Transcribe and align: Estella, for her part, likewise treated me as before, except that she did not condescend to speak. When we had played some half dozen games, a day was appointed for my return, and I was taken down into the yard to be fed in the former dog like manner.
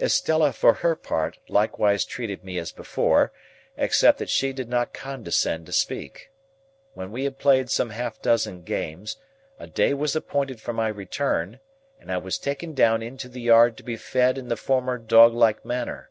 Estella, 0.00 0.50
for 0.54 0.72
her 0.72 0.96
part, 0.96 1.36
likewise 1.46 2.06
treated 2.06 2.42
me 2.42 2.56
as 2.56 2.72
before, 2.72 3.34
except 3.76 4.16
that 4.18 4.30
she 4.30 4.50
did 4.50 4.66
not 4.66 4.94
condescend 4.94 5.66
to 5.66 5.72
speak. 5.72 6.30
When 6.94 7.12
we 7.12 7.24
had 7.24 7.36
played 7.38 7.68
some 7.68 7.90
half 7.90 8.22
dozen 8.22 8.62
games, 8.62 9.18
a 9.58 9.66
day 9.66 9.92
was 9.92 10.16
appointed 10.16 10.58
for 10.58 10.72
my 10.72 10.88
return, 10.88 11.60
and 12.00 12.10
I 12.10 12.16
was 12.16 12.38
taken 12.38 12.72
down 12.72 13.02
into 13.02 13.28
the 13.28 13.42
yard 13.42 13.76
to 13.76 13.82
be 13.82 13.98
fed 13.98 14.38
in 14.38 14.48
the 14.48 14.56
former 14.56 14.96
dog 14.96 15.34
like 15.34 15.66
manner. 15.66 16.08